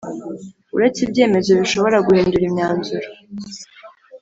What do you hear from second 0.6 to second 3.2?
uretse ibyemezo bishobora guhindura imyanzura